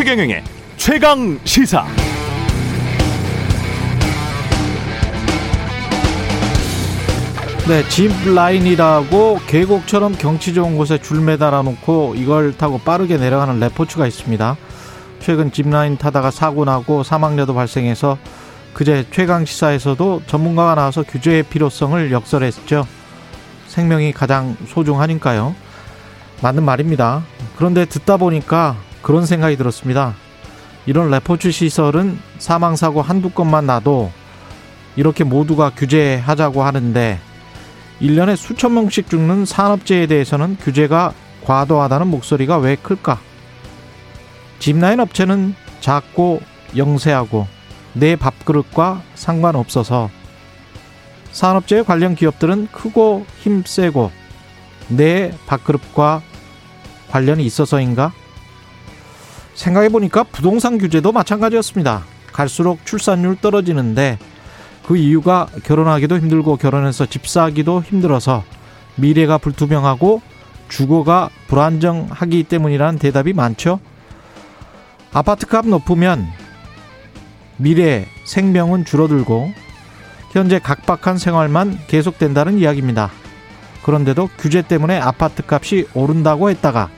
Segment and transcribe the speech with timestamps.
[0.00, 0.42] 최경영의
[0.78, 1.84] 최강 시사.
[7.68, 14.06] 네, 집 라인이라고 계곡처럼 경치 좋은 곳에 줄 매달아 놓고 이걸 타고 빠르게 내려가는 레포츠가
[14.06, 14.56] 있습니다.
[15.18, 18.16] 최근 집 라인 타다가 사고 나고 사망자도 발생해서
[18.72, 22.86] 그제 최강 시사에서도 전문가가 나와서 규제의 필요성을 역설했죠.
[23.66, 25.54] 생명이 가장 소중하니까요.
[26.40, 27.22] 맞는 말입니다.
[27.58, 30.14] 그런데 듣다 보니까 그런 생각이 들었습니다.
[30.86, 34.10] 이런 레포츠 시설은 사망사고 한두 건만 나도
[34.96, 37.20] 이렇게 모두가 규제하자고 하는데
[38.00, 41.12] 1년에 수천 명씩 죽는 산업재해에 대해서는 규제가
[41.44, 43.20] 과도하다는 목소리가 왜 클까?
[44.58, 46.40] 집라인 업체는 작고
[46.76, 47.46] 영세하고
[47.92, 50.10] 내 밥그릇과 상관없어서
[51.32, 54.10] 산업재해 관련 기업들은 크고 힘세고
[54.88, 56.22] 내 밥그릇과
[57.10, 58.12] 관련이 있어서인가?
[59.54, 62.04] 생각해보니까 부동산 규제도 마찬가지였습니다.
[62.32, 64.18] 갈수록 출산율 떨어지는데
[64.86, 68.44] 그 이유가 결혼하기도 힘들고 결혼해서 집 사기도 힘들어서
[68.96, 70.22] 미래가 불투명하고
[70.68, 73.80] 주거가 불안정하기 때문이라는 대답이 많죠.
[75.12, 76.26] 아파트값 높으면
[77.56, 79.52] 미래 생명은 줄어들고
[80.32, 83.10] 현재 각박한 생활만 계속된다는 이야기입니다.
[83.82, 86.88] 그런데도 규제 때문에 아파트 값이 오른다고 했다가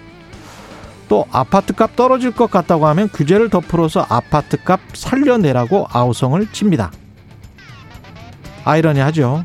[1.13, 6.91] 또 아파트 값 떨어질 것 같다고 하면 규제를 덮으로서 아파트 값 살려내라고 아우성을 칩니다.
[8.65, 9.45] 아이러니하죠.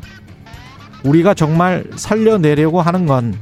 [1.04, 3.34] 우리가 정말 살려내려고 하는 건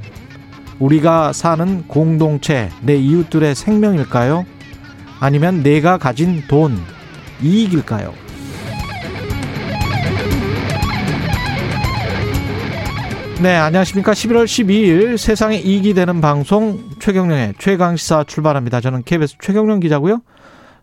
[0.81, 4.45] 우리가 사는 공동체, 내 이웃들의 생명일까요?
[5.21, 6.77] 아니면 내가 가진 돈,
[7.41, 8.13] 이익일까요?
[13.43, 14.13] 네, 안녕하십니까.
[14.13, 18.81] 11월 12일 세상에 이익이 되는 방송 최경령의 최강시사 출발합니다.
[18.81, 20.23] 저는 KBS 최경령 기자고요.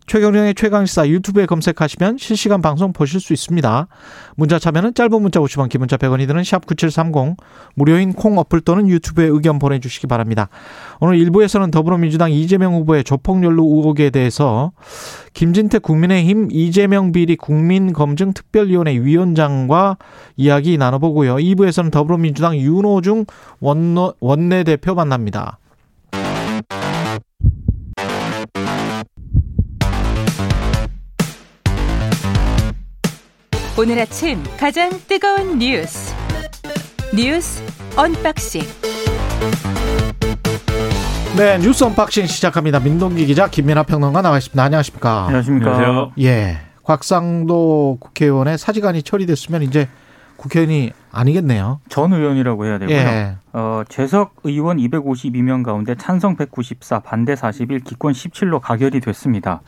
[0.06, 3.88] 최경령의 최강시사 유튜브에 검색하시면 실시간 방송 보실 수 있습니다.
[4.36, 7.38] 문자 참여는 짧은 문자 50원, 기본자 100원이 드는 샵9730
[7.76, 10.50] 무료인 콩 어플 또는 유튜브에 의견 보내주시기 바랍니다.
[11.00, 14.72] 오늘 1부에서는 더불어민주당 이재명 후보의 조폭연루 의혹에 대해서
[15.34, 19.98] 김진태 국민의힘 이재명 비리 국민검증특별위원회 위원장과
[20.38, 21.38] 이야기 나눠보고요.
[21.38, 23.26] 2부에서는 더불어민주당 윤호중
[24.20, 25.60] 원내대표 만납니다.
[33.78, 36.14] 오늘 아침 가장 뜨거운 뉴스
[37.16, 37.64] 뉴스
[37.98, 38.62] unboxing
[41.36, 42.80] 네 뉴스 unboxing 시작합니다.
[42.80, 44.62] 민동기 기자 김민아 평론가 나와 있습니다.
[44.64, 45.26] 안녕하십니까?
[45.26, 45.76] 안녕하십니까?
[45.76, 46.12] 안녕하세요.
[46.22, 49.90] 예, 곽상도 국회의원의 사직안이 처리됐으면 이제
[50.38, 51.80] 국회의원이 아니겠네요.
[51.90, 52.96] 전 의원이라고 해야 되고요.
[52.96, 53.36] 예.
[53.54, 59.62] 어, 재석 의원 252명 가운데 찬성 194, 반대 41, 기권 17로 가결이 됐습니다.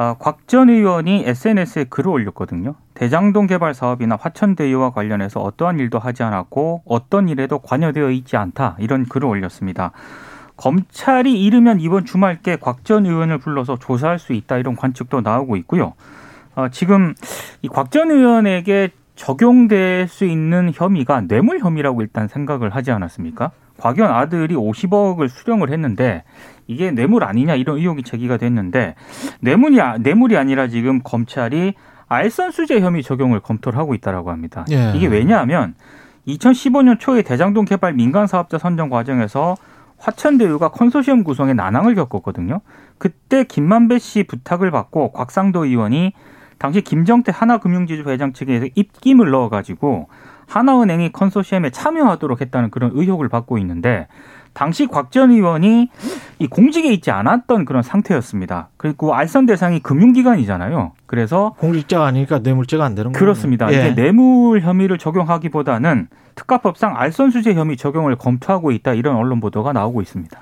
[0.00, 2.76] 아, 곽전 의원이 SNS에 글을 올렸거든요.
[2.94, 9.06] 대장동 개발 사업이나 화천대유와 관련해서 어떠한 일도 하지 않았고 어떤 일에도 관여되어 있지 않다 이런
[9.06, 9.90] 글을 올렸습니다.
[10.56, 15.94] 검찰이 이르면 이번 주말께 곽전 의원을 불러서 조사할 수 있다 이런 관측도 나오고 있고요.
[16.54, 17.14] 어, 지금
[17.62, 23.50] 이 곽전 의원에게 적용될 수 있는 혐의가 뇌물 혐의라고 일단 생각을 하지 않았습니까?
[23.78, 26.24] 곽연 아들이 50억을 수령을 했는데
[26.66, 28.94] 이게 뇌물 아니냐 이런 의혹이 제기가 됐는데
[29.40, 31.74] 뇌물이 아, 뇌물이 아니라 지금 검찰이
[32.08, 34.64] 알선수재 혐의 적용을 검토를 하고 있다라고 합니다.
[34.70, 34.92] 예.
[34.94, 35.74] 이게 왜냐하면
[36.26, 39.56] 2015년 초에 대장동 개발 민간 사업자 선정 과정에서
[39.98, 42.60] 화천대유가 컨소시엄 구성에 난항을 겪었거든요.
[42.98, 46.12] 그때 김만배 씨 부탁을 받고 곽상도 의원이
[46.58, 50.08] 당시 김정태 하나금융지주 회장 측에서 입김을 넣어가지고
[50.48, 54.08] 하나은행이 컨소시엄에 참여하도록 했다는 그런 의혹을 받고 있는데
[54.54, 55.88] 당시 곽 전 의원이
[56.40, 58.70] 이 공직에 있지 않았던 그런 상태였습니다.
[58.76, 60.92] 그리고 알선 대상이 금융기관이잖아요.
[61.06, 63.20] 그래서 공직자가 아니니까 뇌물죄가 안 되는 거예요.
[63.20, 63.72] 그렇습니다.
[63.72, 63.78] 예.
[63.78, 70.02] 이게 뇌물 혐의를 적용하기보다는 특가법상 알선 수재 혐의 적용을 검토하고 있다 이런 언론 보도가 나오고
[70.02, 70.40] 있습니다.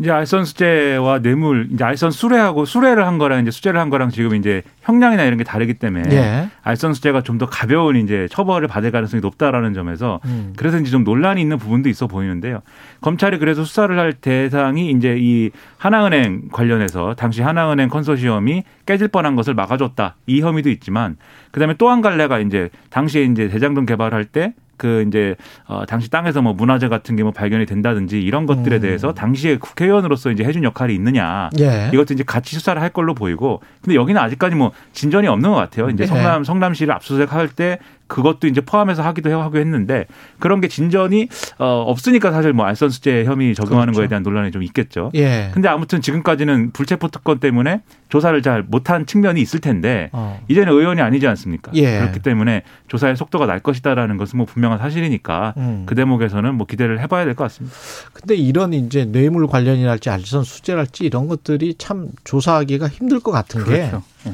[0.00, 4.36] 이제 알선 수재와 뇌물, 이제 알선 수뢰하고 수뢰를 한 거랑 이제 수재를 한 거랑 지금
[4.36, 6.48] 이제 형량이나 이런 게 다르기 때문에 예.
[6.62, 10.52] 알선 수재가 좀 더 가벼운 이제 처벌을 받을 가능성이 높다라는 점에서 음.
[10.56, 12.60] 그래서 이제 좀 논란이 있는 부분도 있어 보이는데요.
[13.00, 19.54] 검찰이 그래서 수사를 할 대상이 이제 이 하나은행 관련해서 당시 하나은행 컨소시엄이 깨질 뻔한 것을
[19.54, 21.16] 막아줬다 이 혐의도 있지만
[21.52, 25.36] 그다음에 또 한 갈래가 이제 당시에 이제 대장동 개발할 때 그 이제
[25.66, 28.80] 어 당시 땅에서 뭐 문화재 같은 게 뭐 발견이 된다든지 이런 것들에 음.
[28.80, 31.90] 대해서 당시에 국회의원으로서 이제 해준 역할이 있느냐 예.
[31.92, 35.90] 이것도 이제 같이 수사를 할 걸로 보이고 근데 여기는 아직까지 뭐 진전이 없는 것 같아요.
[35.90, 36.06] 이제 예.
[36.06, 37.78] 성남 성남시를 압수수색 할 때
[38.08, 40.06] 그것도 이제 포함해서 하기도 하고 했는데
[40.38, 41.28] 그런 게 진전이
[41.58, 44.00] 어 없으니까 사실 뭐 알선수재 혐의 적용하는 그렇죠.
[44.00, 45.10] 거에 대한 논란이 좀 있겠죠.
[45.14, 45.50] 예.
[45.54, 50.40] 근데 아무튼 지금까지는 불체포 특권 때문에 조사를 잘 못한 측면이 있을 텐데 어.
[50.48, 51.70] 이제는 의원이 아니지 않습니까?
[51.74, 51.98] 예.
[52.00, 55.82] 그렇기 때문에 조사의 속도가 날 것이다라는 것은 뭐 분명한 사실이니까 음.
[55.86, 57.76] 그 대목에서는 뭐 기대를 해봐야 될 것 같습니다.
[58.14, 63.70] 근데 이런 이제 뇌물 관련이랄지 알선 수재랄지 이런 것들이 참 조사하기가 힘들 것 같은 게
[63.70, 64.02] 그렇죠.
[64.26, 64.32] 예.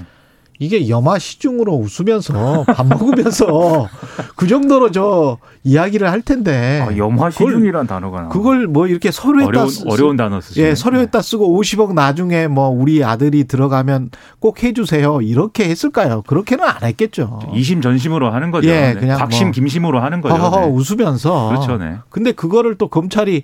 [0.61, 3.89] 이게 염화 시중으로 웃으면서 밥 먹으면서
[4.37, 8.29] 그 정도로 저 이야기를 할 텐데 아, 염화 시중이란 단어가 나.
[8.29, 10.69] 그걸 뭐 이렇게 서류에다 어려운 쓰- 어려운 단어 쓰시네.
[10.69, 16.23] 예, 서류에다 쓰고 50억 나중에 뭐 우리 아들이 들어가면 꼭 해주세요 이렇게 했을까요?
[16.23, 17.41] 그렇게는 안 했겠죠.
[17.53, 18.69] 이심 전심으로 하는 거죠.
[18.69, 18.95] 예, 네.
[18.95, 20.37] 그냥 곽심 뭐 김심으로 하는 거죠.
[20.37, 20.67] 허허허 네.
[20.73, 21.97] 웃으면서 그렇죠, 네.
[22.11, 23.43] 근데 그거를 또 검찰이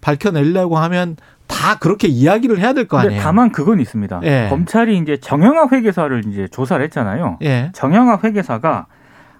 [0.00, 1.16] 밝혀내려고 하면
[1.48, 3.20] 다 그렇게 이야기를 해야 될 거 아니에요.
[3.22, 4.20] 다만 그건 있습니다.
[4.24, 4.46] 예.
[4.50, 7.38] 검찰이 이제 정영학 회계사를 이제 조사를 했잖아요.
[7.42, 7.70] 예.
[7.74, 8.86] 정영학 회계사가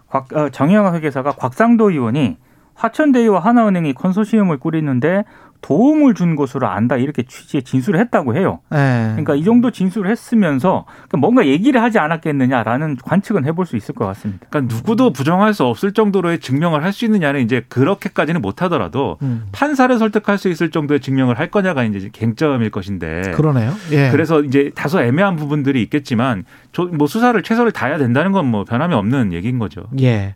[0.08, 2.36] 곽, 어, 정영학 회계사가 곽상도 의원이
[2.74, 5.24] 화천대유와 하나은행이 컨소시엄을 꾸리는데
[5.62, 8.60] 도움을 준 것으로 안다 이렇게 취지의 진술을 했다고 해요.
[8.74, 8.76] 예.
[9.12, 10.84] 그러니까 이 정도 진술을 했으면서
[11.16, 14.46] 뭔가 얘기를 하지 않았겠느냐라는 관측은 해볼 수 있을 것 같습니다.
[14.50, 19.46] 그러니까 누구도 부정할 수 없을 정도로의 증명을 할 수 있느냐는 이제 그렇게까지는 못하더라도 음.
[19.52, 23.30] 판사를 설득할 수 있을 정도의 증명을 할 거냐가 이제 쟁점일 것인데.
[23.34, 23.72] 그러네요.
[23.92, 24.10] 예.
[24.10, 28.92] 그래서 이제 다소 애매한 부분들이 있겠지만 저- 뭐 수사를 최선을 다해야 된다는 건 뭐 변함이
[28.94, 29.84] 없는 얘기인 거죠.
[30.00, 30.34] 예.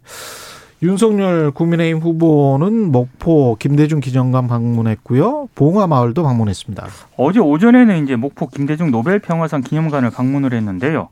[0.87, 5.49] 윤석열 국민의힘 후보는 목포 김대중 기념관 방문했고요.
[5.57, 6.87] 봉화 마을도 방문했습니다.
[7.17, 11.09] 어제 오전에는 이제 목포 김대중 노벨 평화상 기념관을 방문을 했는데요.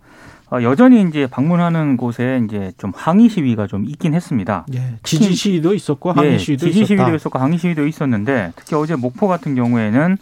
[0.52, 4.64] 어, 여전히 이제 방문하는 곳에 이제 좀 항의 시위가 좀 있긴 했습니다.
[4.74, 4.96] 예.
[5.02, 6.86] 지지 시위도 있었고 항의 예, 시위도 지지 있었다.
[7.02, 10.16] 시위도 있었고 항의 시위도 있었는데 특히 어제 목포 같은 경우에는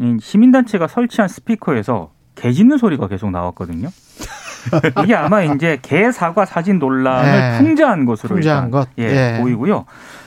[0.00, 3.88] 이 시민단체가 설치한 스피커에서 개 짖는 소리가 계속 나왔거든요.
[5.02, 7.58] 이게 아마 이제 개 사과 사진 논란을 네.
[7.58, 8.88] 풍자한 것으로 풍자한 것.
[8.98, 9.40] 예, 예.
[9.40, 9.84] 보이고요.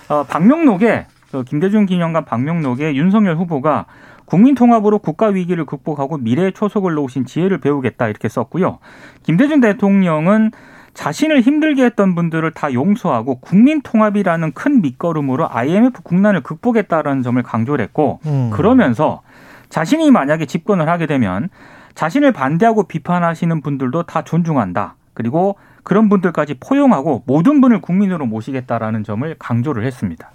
[0.10, 3.86] 어, 방명록에 그 김대중 기념관 방명록에 윤석열 후보가
[4.26, 8.80] 국민 통합으로 국가 위기를 극복하고 미래의 초석을 놓으신 지혜를 배우겠다 이렇게 썼고요.
[9.24, 10.52] 김대중 대통령은
[10.94, 17.84] 자신을 힘들게 했던 분들을 다 용서하고 국민 통합이라는 큰 밑거름으로 IMF 국난을 극복했다라는 점을 강조를
[17.84, 18.50] 했고 음.
[18.52, 19.22] 그러면서
[19.70, 21.50] 자신이 만약에 집권을 하게 되면
[21.98, 24.96] 자신을 반대하고 비판하시는 분들도 다 존중한다.
[25.16, 30.30] 그리고 그런 분들까지 포용하고 모든 분을 국민으로 모시겠다라는 점을 강조를 했습니다.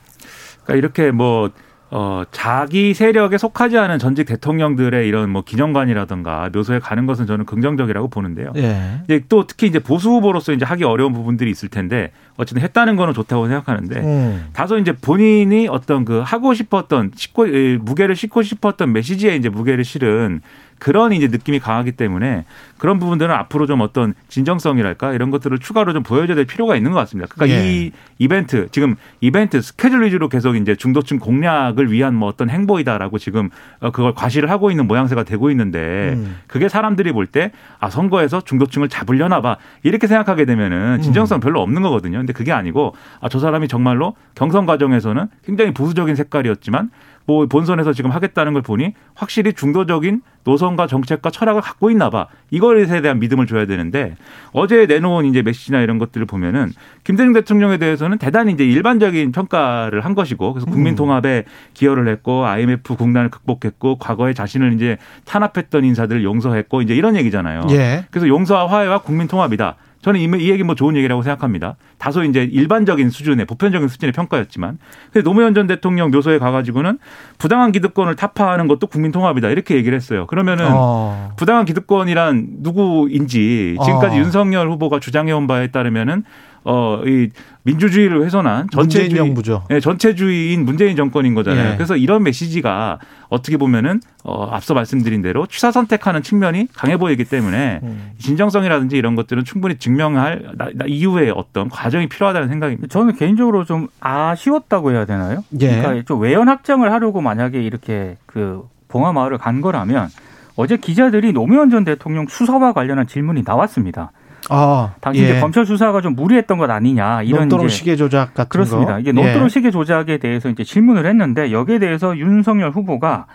[0.65, 1.51] 그러니까 이렇게 뭐
[1.95, 8.09] 어, 자기 세력에 속하지 않은 전직 대통령들의 이런 뭐 기념관이라든가 묘소에 가는 것은 저는 긍정적이라고
[8.09, 8.53] 보는데요.
[8.57, 9.03] 예.
[9.05, 13.13] 이제 또 특히 이제 보수 후보로서 이제 하기 어려운 부분들이 있을 텐데 어쨌든 했다는 거는
[13.13, 14.47] 좋다고 생각하는데 음.
[14.55, 19.85] 다소 이제 본인이 어떤 그 하고 싶었던 싣고 에, 무게를 싣고 싶었던 메시지에 이제 무게를
[19.85, 20.41] 실은
[20.83, 22.45] 그런 이제 느낌이 강하기 때문에
[22.77, 26.99] 그런 부분들은 앞으로 좀 어떤 진정성이랄까 이런 것들을 추가로 좀 보여줘야 될 필요가 있는 것
[26.99, 27.33] 같습니다.
[27.33, 27.71] 그러니까 예.
[27.73, 33.49] 이 이벤트 지금 이벤트 스케줄 위주로 계속 이제 중도층 공략을 위한 뭐 어떤 행보이다라고 지금
[33.79, 36.39] 어, 그걸 과시를 하고 있는 모양새가 되고 있는데 음.
[36.49, 41.83] 그게 사람들이 볼 때 아 선거에서 중도층을 잡으려나 봐 이렇게 생각하게 되면은 진정성 별로 없는
[41.83, 42.19] 거거든요.
[42.19, 46.91] 근데 그게 아니고 아 저 사람이 정말로 경선 과정에서는 굉장히 보수적인 색깔이었지만
[47.27, 52.27] 뭐 본선에서 지금 하겠다는 걸 보니 확실히 중도적인 노선과 정책과 철학을 갖고 있나 봐.
[52.51, 54.17] 이것에 대한 믿음을 줘야 되는데
[54.53, 56.73] 어제 내놓은 이제 메시지나 이런 것들을 보면은
[57.05, 62.97] 김대중 대통령에 대해서는 대단히 이제 일반적인 평가를 한 것이고 그래서 국민 통합에 기여를 했고 IMF
[62.97, 67.67] 국난을 극복했고 과거에 자신을 이제 탄압했던 인사들을 용서했고 이제 이런 얘기잖아요.
[67.71, 68.05] 예.
[68.11, 69.77] 그래서 용서와 화해와 국민 통합이다.
[70.03, 71.77] 저는 이, 이 얘기 뭐 좋은 얘기라고 생각합니다.
[72.03, 74.77] 다소 이제 일반적인 수준의 보편적인 수준의 평가였지만,
[75.13, 76.99] 근데 노무현 전 대통령 묘소에 가가지고는
[77.39, 80.27] 부당한 기득권을 타파하는 것도 국민 통합이다 이렇게 얘기를 했어요.
[80.27, 81.31] 그러면은 어.
[81.37, 84.19] 부당한 기득권이란 누구인지 지금까지 어.
[84.19, 86.25] 윤석열 후보가 주장해온 바에 따르면은
[86.65, 87.29] 어, 이
[87.65, 89.65] 민주주의를 훼손한 전체주의, 정부죠.
[89.71, 91.73] 예, 전체주의인 문재인 정권인 거잖아요.
[91.73, 91.77] 예.
[91.77, 97.81] 그래서 이런 메시지가 어떻게 보면은 어, 앞서 말씀드린 대로 취사 선택하는 측면이 강해 보이기 때문에
[97.83, 98.13] 음.
[98.19, 102.89] 진정성이라든지 이런 것들은 충분히 증명할 나, 나 이후에 어떤 과정 이 필요하다는 생각입니다.
[102.89, 105.45] 저는 개인적으로 좀 아쉬웠다고 해야 되나요?
[105.61, 105.81] 예.
[105.81, 110.09] 그러니까 좀 외연 확장을 하려고 만약에 이렇게 그 봉화 마을을 간 거라면
[110.57, 114.13] 어제 기자들이 노무현 전 대통령 수사와 관련한 질문이 나왔습니다.
[114.51, 115.25] 아, 당시 예.
[115.25, 118.95] 이제 검찰 수사가 좀 무리했던 것 아니냐 이런 논두렁 시계 조작 같은 그렇습니다.
[118.95, 119.01] 거.
[119.01, 119.49] 이게 논두렁 예.
[119.49, 123.27] 시계 조작에 대해서 이제 질문을 했는데 여기에 대해서 윤석열 후보가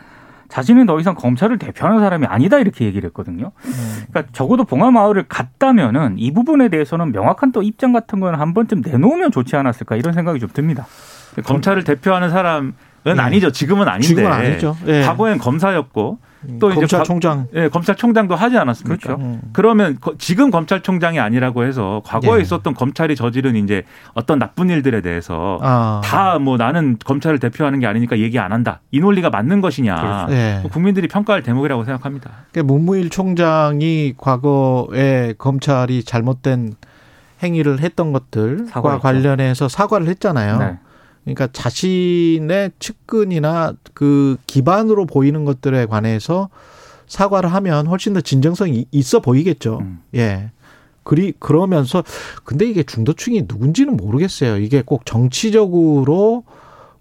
[0.50, 3.52] 자신은 더 이상 검찰을 대표하는 사람이 아니다 이렇게 얘기를 했거든요.
[4.10, 9.32] 그러니까 적어도 봉화마을을 갔다면은 이 부분에 대해서는 명확한 또 입장 같은 거는 한 번쯤 내놓으면
[9.32, 10.88] 좋지 않았을까 이런 생각이 좀 듭니다.
[11.44, 12.74] 검찰을 대표하는 사람은
[13.08, 13.12] 예.
[13.12, 13.52] 아니죠.
[13.52, 14.08] 지금은 아닌데.
[14.08, 14.76] 지금은 아니죠.
[14.88, 15.02] 예.
[15.02, 16.20] 과거엔 검사였고
[16.60, 19.16] 또 이제 검찰총장 예, 검찰총장도 하지 않았습니까?
[19.16, 19.22] 그렇죠.
[19.22, 19.42] 음.
[19.54, 22.42] 그러면 거- 지금 검찰총장이 아니라고 해서 과거에 예.
[22.42, 26.02] 있었던 검찰이 저지른 이제 어떤 나쁜 일들에 대해서 아.
[26.04, 28.82] 다뭐 나는 검찰을 대표하는 게 아니니까 얘기 안 한다.
[28.92, 30.28] 이 논리가 맞는 것이냐.
[30.30, 30.64] 예.
[30.72, 32.30] 국민들이 평가할 대목이라고 생각합니다.
[32.52, 36.76] 그러니까 문무일 총장이 과거에 검찰이 잘못된
[37.44, 39.02] 행위를 했던 것들과 사과했죠.
[39.02, 40.58] 관련해서 사과를 했잖아요.
[40.60, 40.78] 네.
[41.28, 46.48] 그러니까 자신의 측근이나 그 기반으로 보이는 것들에 관해서
[47.08, 49.80] 사과를 하면 훨씬 더 진정성이 있어 보이겠죠.
[49.82, 50.00] 음.
[50.16, 50.52] 예.
[51.04, 52.04] 그리 그러면서
[52.46, 54.58] 근데 이게 중도층이 누군지는 모르겠어요.
[54.58, 56.44] 이게 꼭 정치적으로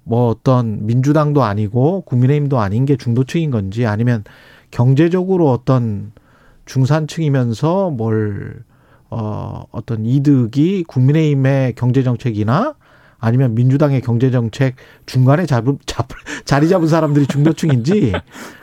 [0.02, 4.24] 뭐 어떤 민주당도 아니고 국민의힘도 아닌 게 중도층인 건지 아니면
[4.72, 6.10] 경제적으로 어떤
[6.64, 8.64] 중산층이면서 뭘
[9.08, 12.74] 어, 어떤 이득이 국민의힘의 경제 정책이나
[13.18, 16.08] 아니면 민주당의 경제 정책 중간에 잡은 잡,
[16.44, 18.12] 자리 잡은 사람들이 중도층인지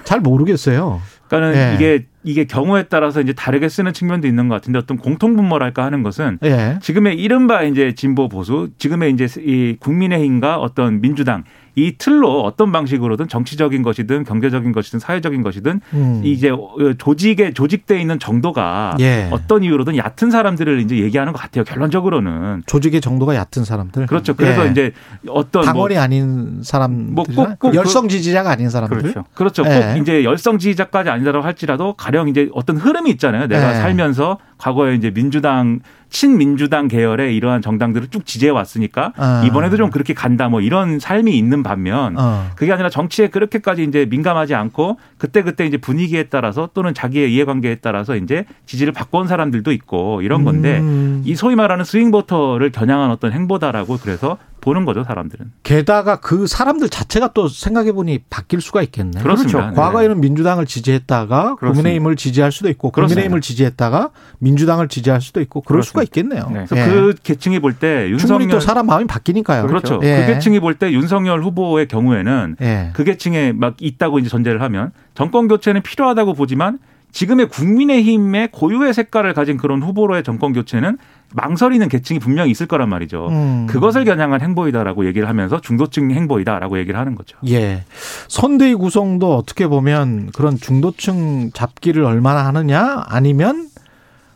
[0.03, 1.01] 잘 모르겠어요.
[1.27, 1.75] 그러니까는 예.
[1.75, 6.39] 이게 이게 경우에 따라서 이제 다르게 쓰는 측면도 있는 것 같은데 어떤 공통분모랄까 하는 것은
[6.43, 6.77] 예.
[6.81, 11.43] 지금의 이른바 이제 진보 보수, 지금의 이제 이 국민의힘과 어떤 민주당
[11.75, 16.21] 이 틀로 어떤 방식으로든 정치적인 것이든 경제적인 것이든 사회적인 것이든 음.
[16.23, 16.51] 이제
[16.99, 19.27] 조직에 조직돼 있는 정도가 예.
[19.31, 21.63] 어떤 이유로든 얕은 사람들을 이제 얘기하는 것 같아요.
[21.63, 24.05] 결론적으로는 조직의 정도가 얕은 사람들.
[24.05, 24.35] 그렇죠.
[24.35, 24.71] 그래서 예.
[24.71, 24.91] 이제
[25.27, 28.97] 어떤 뭐 당원이 아닌 사람, 뭐 꼭- 꼭 열성 지지자가 아닌 사람들.
[28.99, 29.23] 그렇죠.
[29.33, 29.63] 그렇죠.
[29.65, 29.93] 예.
[29.95, 33.47] 꼭 이제 열성 지지자까지 아니라고 할지라도 가령 이제 어떤 흐름이 있잖아요.
[33.47, 33.75] 내가 예.
[33.75, 35.79] 살면서 과거에 이제 민주당
[36.13, 39.43] 친민주당 계열의 이러한 정당들을 쭉 지지해 왔으니까 아.
[39.45, 42.49] 이번에도 좀 그렇게 간다 뭐 이런 삶이 있는 반면 어.
[42.55, 47.79] 그게 아니라 정치에 그렇게까지 이제 민감하지 않고 그때 그때 이제 분위기에 따라서 또는 자기의 이해관계에
[47.81, 51.23] 따라서 이제 지지를 바꿔온 사람들도 있고 이런 건데 음.
[51.25, 55.51] 이 소위 말하는 스윙 보터를 겨냥한 어떤 행보다라고 그래서 보는 거죠, 사람들은.
[55.63, 59.21] 게다가 그 사람들 자체가 또 생각해 보니 바뀔 수가 있겠네.
[59.21, 59.57] 그렇습니다.
[59.57, 59.69] 그렇죠.
[59.71, 59.75] 네.
[59.75, 61.73] 과거에는 민주당을 지지했다가 그렇습니다.
[61.73, 63.15] 국민의힘을 지지할 수도 있고 그렇습니다.
[63.15, 66.47] 국민의힘을 지지했다가 민주당을 지지할 수도 있고 그럴 수가 있겠네요.
[66.47, 66.65] 네.
[66.67, 66.85] 그래서 예.
[66.85, 69.67] 그 계층이 볼때 충분히 또 윤석열 사람 마음이 바뀌니까요.
[69.67, 69.99] 그렇죠.
[70.03, 70.25] 예.
[70.25, 72.91] 그 계층이 볼 때 윤석열 후보의 경우에는 예.
[72.93, 76.79] 그 계층에 막 있다고 이제 전제를 하면 정권 교체는 필요하다고 보지만
[77.11, 80.97] 지금의 국민의힘의 고유의 색깔을 가진 그런 후보로의 정권 교체는
[81.33, 83.27] 망설이는 계층이 분명히 있을 거란 말이죠.
[83.29, 83.67] 음.
[83.67, 87.37] 그것을 겨냥한 행보이다라고 얘기를 하면서 중도층 행보이다라고 얘기를 하는 거죠.
[87.47, 87.83] 예.
[88.27, 93.67] 선대위 구성도 어떻게 보면 그런 중도층 잡기를 얼마나 하느냐 아니면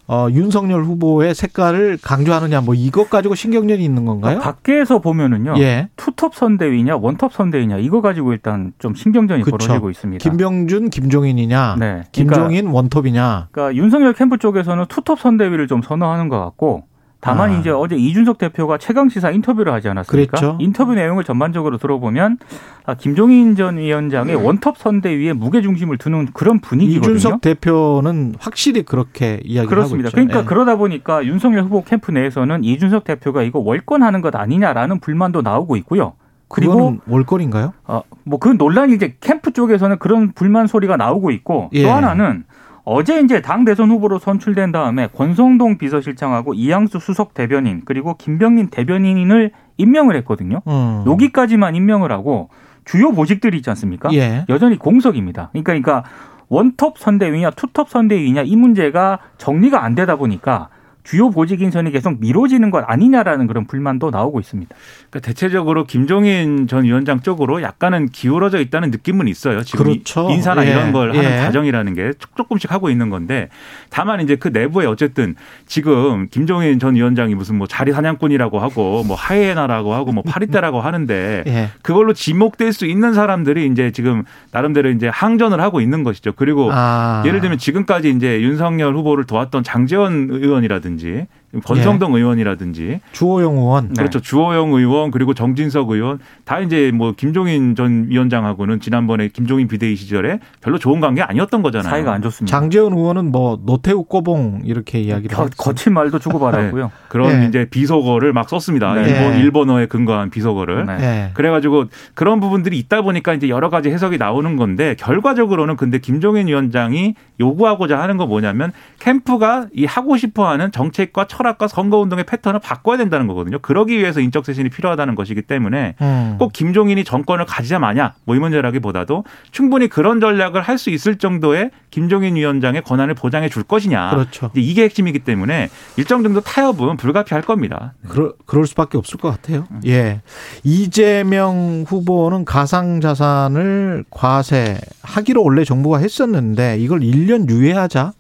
[0.10, 4.40] 어, 윤석열 후보의 색깔을 강조하느냐 뭐 이것 가지고 신경전이 있는 건가요?
[4.40, 5.56] 그러니까 밖에서 보면은요.
[5.60, 5.90] 예.
[5.98, 9.58] 투톱 선대위냐 원톱 선대위냐 이거 가지고 일단 좀 신경전이 그쵸.
[9.58, 10.24] 벌어지고 있습니다.
[10.24, 11.86] 김병준, 김종인이냐, 네.
[11.86, 13.50] 그러니까, 김종인 원톱이냐.
[13.52, 16.86] 그러니까 윤석열 캠프 쪽에서는 투톱 선대위를 좀 선호하는 것 같고
[17.20, 17.58] 다만 아.
[17.58, 20.38] 이제 어제 이준석 대표가 최강 시사 인터뷰를 하지 않았습니까?
[20.38, 20.58] 그랬죠.
[20.60, 22.38] 인터뷰 내용을 전반적으로 들어보면
[22.86, 27.16] 아, 김종인 전 위원장의 원톱 선대위에 무게 중심을 두는 그런 분위기거든요.
[27.16, 30.08] 이준석 대표는 확실히 그렇게 이야기를 그렇습니다.
[30.08, 30.16] 하고 있죠.
[30.16, 30.44] 그러니까 예.
[30.46, 36.14] 그러다 보니까 윤석열 후보 캠프 내에서는 이준석 대표가 이거 월권하는 것 아니냐라는 불만도 나오고 있고요.
[36.50, 37.74] 그리고 월권인가요?
[37.88, 41.84] 어, 뭐 그 논란이 이제 캠프 쪽에서는 그런 불만 소리가 나오고 있고 예.
[41.84, 42.46] 또 하나는
[42.90, 49.52] 어제 이제 당 대선 후보로 선출된 다음에 권성동 비서실장하고 이양수 수석 대변인 그리고 김병민 대변인을
[49.76, 50.62] 임명을 했거든요.
[50.68, 51.04] 음.
[51.06, 52.48] 여기까지만 임명을 하고
[52.86, 54.10] 주요 보직들이 있지 않습니까?
[54.14, 54.46] 예.
[54.48, 55.50] 여전히 공석입니다.
[55.52, 56.04] 그러니까 그러니까
[56.48, 60.70] 원톱 선대위냐 투톱 선대위냐 이 문제가 정리가 안 되다 보니까
[61.08, 64.76] 주요 보직 인선이 계속 미뤄지는 것 아니냐라는 그런 불만도 나오고 있습니다.
[65.10, 69.64] 그러니까 대체적으로 김종인 전 위원장 쪽으로 약간은 기울어져 있다는 느낌은 있어요.
[69.64, 70.30] 지금 그렇죠.
[70.30, 70.72] 이- 인사나 예.
[70.72, 71.20] 이런 걸 예.
[71.20, 73.48] 하는 과정이라는 게 조금씩 하고 있는 건데
[73.90, 75.36] 다만 이제 그 내부에 어쨌든
[75.66, 81.44] 지금 김종인 전 위원장이 무슨 뭐 자리 사냥꾼이라고 하고 뭐 하이에나라고 하고 뭐 파리떼라고 하는데
[81.48, 81.70] 예.
[81.84, 86.34] 그걸로 지목될 수 있는 사람들이 이제 지금 나름대로 이제 항전을 하고 있는 것이죠.
[86.36, 87.24] 그리고 아.
[87.26, 91.28] 예를 들면 지금까지 이제 윤석열 후보를 도왔던 장재원 의원이라든지 한다든지
[91.64, 93.88] 권성동 의원이라든지 주호영 의원.
[93.88, 93.94] 네.
[93.96, 94.20] 그렇죠.
[94.20, 100.40] 주호영 의원 그리고 정진석 의원 다 이제 뭐 김종인 전 위원장하고는 지난번에 김종인 비대위 시절에
[100.62, 101.90] 별로 좋은 관계 아니었던 거잖아요.
[101.90, 102.56] 사이가 안 좋습니다.
[102.56, 105.48] 장재원 의원은 뭐 노태우 꼬봉 이렇게 이야기를 거.
[105.58, 106.92] 거친 말도 주고받았고요.
[107.08, 107.46] 그런 네.
[107.48, 108.94] 이제 비속어를 막 썼습니다.
[108.94, 109.10] 네.
[109.10, 109.40] 일본 네.
[109.40, 110.86] 일본어에 근거한 비속어를.
[110.86, 110.98] 네.
[111.00, 111.32] 예.
[111.34, 117.16] 그래가지고 그런 부분들이 있다 보니까 이제 여러 가지 해석이 나오는 건데 결과적으로는 근데 김종인 위원장이
[117.40, 123.60] 요구하고자 하는 거 뭐냐면 캠프가 이 하고 싶어하는 정책과 철학과 선거운동의 패턴을 바꿔야 된다는 거거든요.
[123.60, 126.36] 그러기 위해서 인적 쇄신이 필요하다는 것이기 때문에 음.
[126.40, 131.72] 꼭 김종인이 정권을 가지자 마냐 뭐 이 문제라기보다도 충분히 그런 전략을 할 수 있을 정도의
[131.90, 134.12] 김종인 위원장의 권한을 보장해 줄 것이냐.
[134.12, 134.52] 그렇죠.
[134.54, 137.96] 이게 핵심이기 때문에 일정 정도 타협은 불가피할 겁니다.
[138.08, 139.66] 그러, 그럴 수밖에 없을 것 같아요.
[139.72, 139.82] 음.
[139.88, 140.22] 예.
[140.64, 148.14] 이재명 후보는 가상자산을 과세하기로 원래 정부가 했었는데 이걸 1년 유예하자.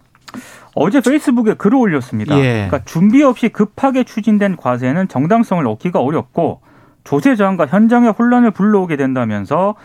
[0.79, 2.37] 어제 페이스북에 글을 올렸습니다.
[2.39, 2.67] 예.
[2.67, 6.61] 그러니까 준비 없이 급하게 추진된 과세는 정당성을 얻기가 어렵고
[7.03, 9.75] 조세 저항과 현장의 혼란을 불러오게 된다면서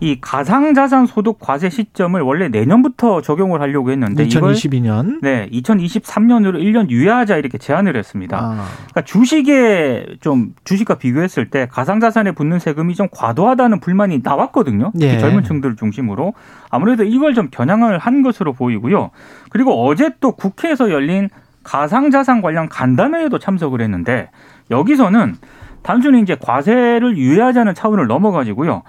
[0.00, 5.20] 이 가상자산 소득 과세 시점을 원래 내년부터 적용을 하려고 했는데 이걸 2022년.
[5.22, 8.36] 네, 2023년으로 1년 유예하자 이렇게 제안을 했습니다.
[8.38, 14.92] 아, 그러니까 주식에 좀 주식과 비교했을 때 가상자산에 붙는 세금이 좀 과도하다는 불만이 나왔거든요.
[15.00, 15.18] 예.
[15.18, 16.34] 젊은 층들을 중심으로
[16.70, 19.10] 아무래도 이걸 좀 겨냥을 한 것으로 보이고요.
[19.50, 21.28] 그리고 어제 또 국회에서 열린
[21.62, 24.28] 가상자산 관련 간담회에도 참석을 했는데
[24.70, 25.36] 여기서는
[25.82, 28.82] 단순히 이제 과세를 유예하자는 차원을 넘어가지고요.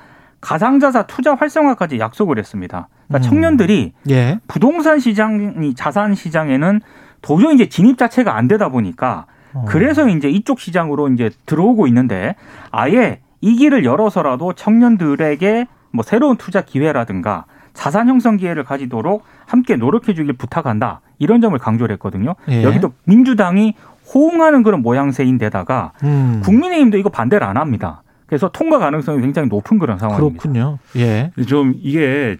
[0.45, 2.87] 가상자산 투자 활성화까지 약속을 했습니다.
[3.07, 3.29] 그러니까 음.
[3.29, 4.39] 청년들이 예.
[4.47, 6.81] 부동산 시장이 자산 시장에는
[7.23, 9.25] 도저히 이제 진입 자체가 안 되다 보니까
[9.55, 9.65] 어.
[9.67, 12.35] 그래서 이제 이쪽 시장으로 이제 들어오고 있는데
[12.69, 20.13] 아예 이 길을 열어서라도 청년들에게 뭐 새로운 투자 기회라든가 자산 형성 기회를 가지도록 함께 노력해
[20.13, 21.01] 주길 부탁한다.
[21.17, 22.35] 이런 점을 강조를 했거든요.
[22.49, 22.61] 예.
[22.61, 23.73] 여기도 민주당이
[24.13, 26.41] 호응하는 그런 모양새인데다가 음.
[26.43, 28.03] 국민의힘도 이거 반대를 안 합니다.
[28.27, 30.41] 그래서 통과 가능성이 굉장히 높은 그런 상황입니다.
[30.41, 30.79] 그렇군요.
[30.95, 31.31] 예.
[31.47, 32.37] 좀 이게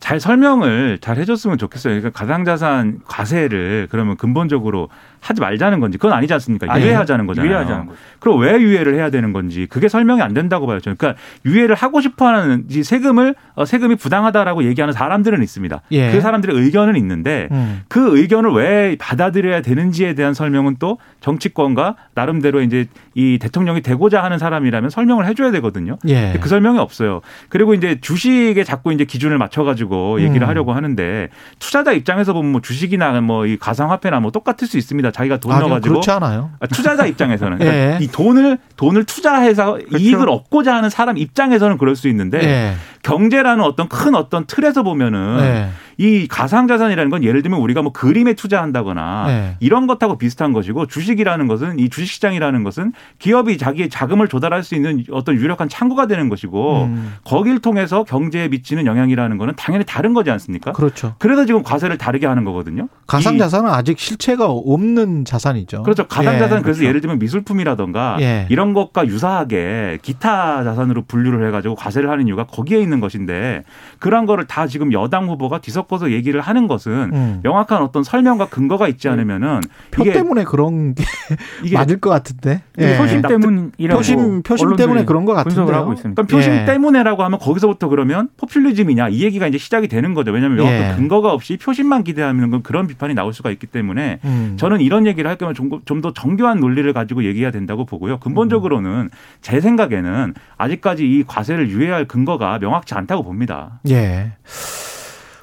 [0.00, 1.94] 잘 설명을 잘 해줬으면 좋겠어요.
[1.94, 4.88] 그러니까 가상자산 과세를 그러면 근본적으로
[5.20, 6.66] 하지 말자는 건지 그건 아니지 않습니까?
[6.70, 7.50] 아니, 유예하자는 거잖아요.
[7.50, 7.98] 유예하자는 거죠.
[8.20, 10.78] 그럼 왜 유예를 해야 되는 건지 그게 설명이 안 된다고 봐요.
[10.80, 10.96] 저는.
[10.96, 15.80] 그러니까 유예를 하고 싶어하는 이 세금을 어, 세금이 부당하다라고 얘기하는 사람들은 있습니다.
[15.92, 16.12] 예.
[16.12, 17.82] 그 사람들의 의견은 있는데 음.
[17.88, 24.38] 그 의견을 왜 받아들여야 되는지에 대한 설명은 또 정치권과 나름대로 이제 이 대통령이 되고자 하는
[24.38, 25.96] 사람이라면 설명을 해줘야 되거든요.
[26.08, 26.38] 예.
[26.40, 27.20] 그 설명이 없어요.
[27.48, 30.48] 그리고 이제 주식에 자꾸 이제 기준을 맞춰가지고 얘기를 음.
[30.48, 35.10] 하려고 하는데 투자자 입장에서 보면 뭐 주식이나 뭐 이 가상화폐나 뭐 똑같을 수 있습니다.
[35.16, 36.50] 자기가 돈 아니요, 넣어가지고 그렇지 않아요.
[36.60, 37.98] 아, 투자자 입장에서는 그러니까 예.
[38.02, 39.96] 이 돈을 돈을 투자해서 그렇죠.
[39.96, 42.74] 이익을 얻고자 하는 사람 입장에서는 그럴 수 있는데 예.
[43.02, 45.68] 경제라는 어떤 큰 어떤 틀에서 보면은 예.
[45.98, 49.56] 이 가상자산이라는 건 예를 들면 우리가 뭐 그림에 투자한다거나 네.
[49.60, 55.04] 이런 것하고 비슷한 것이고 주식이라는 것은 이 주식시장이라는 것은 기업이 자기의 자금을 조달할 수 있는
[55.10, 57.14] 어떤 유력한 창구가 되는 것이고 음.
[57.24, 60.72] 거길 통해서 경제에 미치는 영향이라는 거는 당연히 다른 거지 않습니까?
[60.72, 61.14] 그렇죠.
[61.18, 62.88] 그래서 지금 과세를 다르게 하는 거거든요.
[63.06, 65.82] 가상 이- 자산은 아직 실체가 없는 자산이죠.
[65.82, 66.06] 그렇죠.
[66.06, 66.62] 가상자산 예.
[66.62, 68.46] 그래서 예를 들면 미술품이라던가 예.
[68.50, 73.62] 이런 것과 유사하게 기타 자산으로 분류를 해가지고 과세를 하는 이유가 거기에 있는 것인데
[73.98, 77.40] 그런 거를 다 지금 여당 후보가 뒤섞 어서 얘기를 하는 것은 음.
[77.42, 81.04] 명확한 어떤 설명과 근거가 있지 않으면은 표 때문에 그런 게
[81.64, 82.62] 이게 맞을 것 같은데.
[82.78, 82.96] 예.
[82.98, 85.74] 표심 때문이라고 표심 표심 때문에 그런 것 같은데요.
[85.74, 86.22] 하고 있습니다.
[86.22, 86.64] 그러니까 표심 예.
[86.64, 90.32] 때문에라고 하면 거기서부터 그러면 포퓰리즘이냐 이 얘기가 이제 시작이 되는 거죠.
[90.32, 90.96] 왜냐하면 명확한 예.
[90.96, 94.56] 근거가 없이 표심만 기대하면 건 그런 비판이 나올 수가 있기 때문에 음.
[94.58, 98.18] 저는 이런 얘기를 할 거면 좀더 정교한 논리를 가지고 얘기해야 된다고 보고요.
[98.18, 103.80] 근본적으로는 제 생각에는 아직까지 이 과세를 유예할 근거가 명확치 않다고 봅니다.
[103.88, 104.32] 예.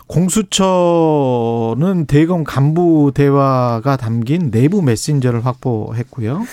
[0.08, 6.44] 공수처는 대검 간부 대화가 담긴 내부 메신저를 확보했고요.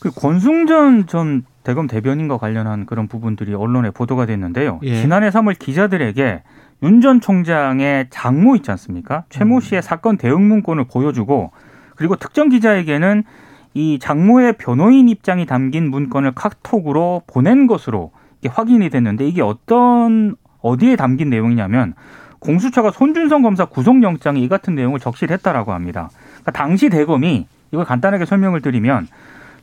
[0.00, 4.80] 그 권승전 전 대검 대변인과 관련한 그런 부분들이 언론에 보도가 됐는데요.
[4.82, 5.00] 예.
[5.00, 6.42] 지난해 3월 기자들에게
[6.82, 9.22] 윤 전 총장의 장모 있지 않습니까?
[9.30, 11.52] 최모 씨의 사건 대응 문건을 보여주고
[11.94, 13.22] 그리고 특정 기자에게는
[13.74, 18.10] 이 장모의 변호인 입장이 담긴 문건을 카톡으로 보낸 것으로
[18.48, 21.94] 확인이 됐는데 이게 어떤 어디에 담긴 내용이냐면
[22.42, 26.10] 공수처가 손준성 검사 구속영장에 이 같은 내용을 적시를 했다라고 합니다.
[26.40, 29.08] 그러니까 당시 대검이 이걸 간단하게 설명을 드리면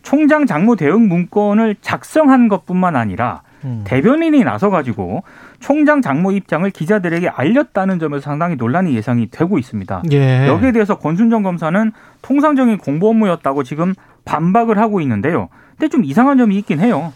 [0.01, 3.81] 총장 장모 대응 문건을 작성한 것뿐만 아니라 음.
[3.83, 5.23] 대변인이 나서 가지고
[5.59, 10.03] 총장 장모 입장을 기자들에게 알렸다는 점에서 상당히 논란이 예상이 되고 있습니다.
[10.11, 10.47] 예.
[10.47, 15.49] 여기에 대해서 권순정 검사는 통상적인 공보 업무였다고 지금 반박을 하고 있는데요.
[15.71, 17.11] 근데 좀 이상한 점이 있긴 해요.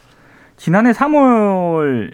[0.58, 2.12] 지난해 3월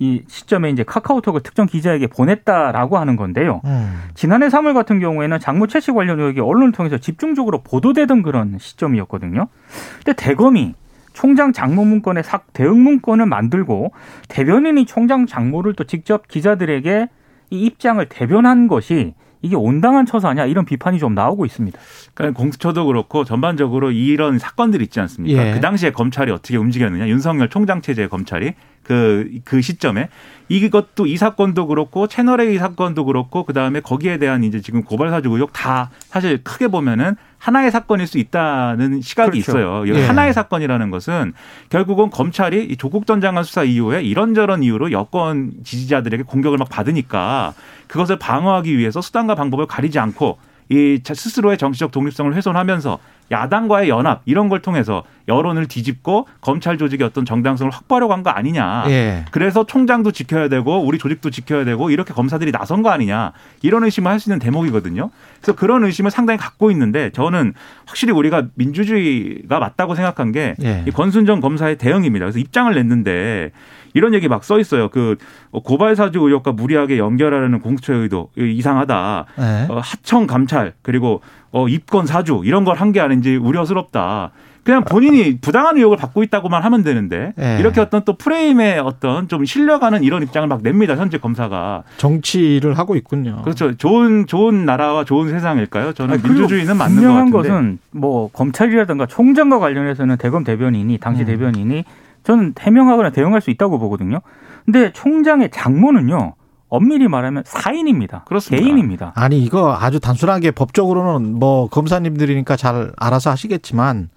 [0.00, 3.60] 이 시점에 이제 카카오톡을 특정 기자에게 보냈다라고 하는 건데요.
[3.64, 4.00] 음.
[4.14, 9.48] 지난해 3월 같은 경우에는 장모 채식 관련 의혹이 언론을 통해서 집중적으로 보도되던 그런 시점이었거든요.
[9.96, 10.74] 근데 대검이
[11.12, 13.90] 총장 장모 문건의 삭 대응 문건을 만들고
[14.28, 17.08] 대변인이 총장 장모를 또 직접 기자들에게
[17.50, 21.78] 이 입장을 대변한 것이 이게 온당한 처사냐 이런 비판이 좀 나오고 있습니다.
[22.14, 25.48] 그러니까 공수처도 그렇고 전반적으로 이런 사건들 있지 않습니까?
[25.48, 25.54] 예.
[25.54, 27.08] 그 당시에 검찰이 어떻게 움직였느냐?
[27.08, 28.54] 윤석열 총장 체제의 검찰이
[28.88, 30.08] 그, 그 시점에
[30.48, 35.10] 이것도 이 사건도 그렇고 채널A 이 사건도 그렇고 그 다음에 거기에 대한 이제 지금 고발
[35.10, 39.50] 사주 의혹 다 사실 크게 보면은 하나의 사건일 수 있다는 시각이 그렇죠.
[39.50, 39.84] 있어요.
[39.84, 40.06] 이 예.
[40.06, 41.34] 하나의 사건이라는 것은
[41.68, 47.52] 결국은 검찰이 이 조국 전 장관 수사 이후에 이런저런 이유로 여권 지지자들에게 공격을 막 받으니까
[47.86, 50.38] 그것을 방어하기 위해서 수단과 방법을 가리지 않고
[50.70, 52.98] 이 자- 스스로의 정치적 독립성을 훼손하면서
[53.30, 58.84] 야당과의 연합 이런 걸 통해서 여론을 뒤집고 검찰 조직의 어떤 정당성을 확보하려고 한 거 아니냐.
[58.88, 59.24] 예.
[59.30, 64.10] 그래서 총장도 지켜야 되고 우리 조직도 지켜야 되고 이렇게 검사들이 나선 거 아니냐 이런 의심을
[64.10, 65.10] 할 수 있는 대목이거든요.
[65.40, 67.52] 그래서 그런 의심을 상당히 갖고 있는데 저는
[67.84, 70.84] 확실히 우리가 민주주의가 맞다고 생각한 게이 예.
[70.94, 72.24] 권순정 검사의 대응입니다.
[72.24, 73.50] 그래서 입장을 냈는데
[73.94, 74.88] 이런 얘기 막 써 있어요.
[74.88, 75.16] 그
[75.64, 79.24] 고발 사주 의혹과 무리하게 연결하려는 공수처 의도 이상하다.
[79.38, 79.66] 예.
[79.68, 81.20] 어, 하청 감찰 그리고
[81.52, 84.30] 어, 입건 사주 이런 걸 한 게 아닌지 우려스럽다.
[84.64, 87.56] 그냥 본인이 부당한 의혹을 받고 있다고만 하면 되는데 예.
[87.58, 92.94] 이렇게 어떤 또 프레임의 어떤 좀 실려가는 이런 입장을 막 냅니다 현재 검사가 정치를 하고
[92.94, 93.40] 있군요.
[93.44, 95.94] 그렇죠 좋은 좋은 나라와 좋은 세상일까요?
[95.94, 101.22] 저는 아니, 민주주의는 맞는 것 분명한 같은데 것은 뭐 검찰이라든가 총장과 관련해서는 대검 대변인이 당시
[101.22, 101.26] 음.
[101.26, 101.84] 대변인이
[102.28, 104.20] 저는 해명하거나 대응할 수 있다고 보거든요.
[104.66, 106.34] 근데 총장의 장모는요.
[106.68, 108.24] 엄밀히 말하면 사인입니다.
[108.28, 108.62] 그렇습니다.
[108.62, 109.12] 개인입니다.
[109.14, 114.10] 아니 이거 아주 단순하게 법적으로는 뭐 검사님들이니까 잘 알아서 하시겠지만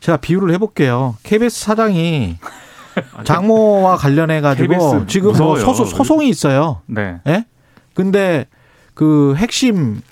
[0.00, 1.16] 제가 비유를 해볼게요.
[1.22, 2.36] KBS 사장이
[3.24, 5.56] 장모와 관련해 가지고 지금 뭐.
[5.56, 6.82] 소송, 소송이 있어요.
[6.84, 7.20] 네.
[7.26, 7.46] 예?
[7.94, 8.44] 근데
[8.92, 10.02] 그 핵심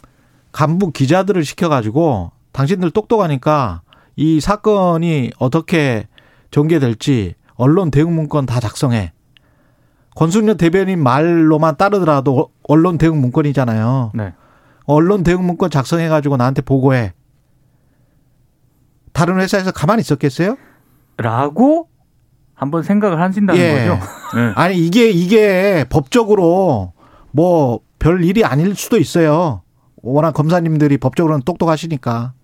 [0.53, 3.83] 간부 기자들을 시켜 가지고 당신들 똑똑하니까
[4.17, 6.07] 이 사건이 어떻게
[6.55, 9.13] 전개될지 언론 대응 문건 다 작성해.
[10.15, 14.13] 권순현 대변인 말로만 따르더라도 언론 대응 문건이잖아요.
[14.15, 14.33] 네.
[14.85, 17.13] 언론 대응 문건 작성해 가지고 나한테 보고해.
[19.13, 20.57] 다른 회사에서 가만히 있었겠어요?
[21.17, 21.89] 라고
[22.55, 23.87] 한번 생각을 하신다는 예.
[23.89, 24.01] 거죠.
[24.37, 24.53] 네.
[24.55, 26.93] 아니 이게 이게 법적으로
[27.33, 29.63] 뭐 별 일이 아닐 수도 있어요.
[29.97, 32.35] 워낙 검사님들이 법적으로는 똑똑하시니까.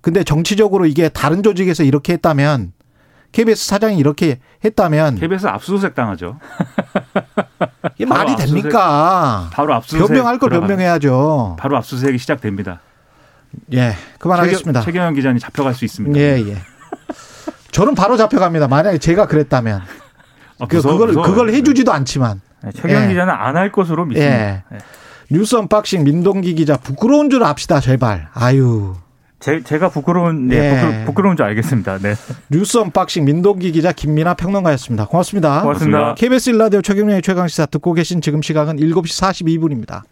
[0.00, 2.72] 근데 정치적으로 이게 다른 조직에서 이렇게 했다면
[3.32, 6.38] KBS 사장이 이렇게 했다면 KBS 압수수색 당하죠.
[7.96, 9.48] 이게 말이 압수수색- 됩니까?
[9.52, 10.50] 바로 압수수색 변명할 걸.
[10.50, 11.56] 변명해야죠.
[11.58, 12.80] 바로 압수수색이 시작됩니다.
[13.72, 14.80] 예, 그만하겠습니다.
[14.80, 16.18] 최경, 최경영 기자님 잡혀갈 수 있습니다.
[16.18, 16.56] 예, 예.
[17.70, 18.68] 저는 바로 잡혀갑니다.
[18.68, 19.82] 만약에 제가 그랬다면.
[20.60, 21.30] 아, 그, 무서워, 그걸, 무서워요.
[21.30, 22.40] 그걸 해주지도 않지만.
[22.62, 23.08] 네, 최경 예.
[23.08, 24.34] 기자는 안 할 것으로 믿습니다.
[24.34, 24.62] 예.
[24.70, 24.78] 네.
[25.30, 28.28] 뉴스 unboxing 민동기 기자 부끄러운 줄 압시다, 제발.
[28.32, 28.94] 아유.
[29.40, 30.70] 제, 제가 부끄러운, 네, 예.
[30.80, 31.98] 부끄러, 부끄러 운 줄 알겠습니다.
[31.98, 32.14] 네.
[32.50, 35.06] 뉴스 unboxing 민동기 기자 김민아 평론가였습니다.
[35.06, 35.62] 고맙습니다.
[35.62, 36.14] 고맙습니다.
[36.16, 40.02] KBS 일라디오 최경영의 최강시사 듣고 계신 지금 시각은 7시 42분입니다.